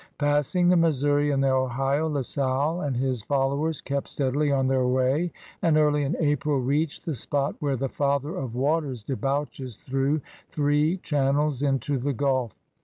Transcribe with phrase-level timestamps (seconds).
[0.17, 4.65] Passing the Missouri and the Ohio, La Salle and his follow ers kept steadily on
[4.65, 5.31] their way
[5.61, 10.19] and early in April reached the spot where the Father of Waters debouches through
[10.49, 12.55] three channels into the Gulf.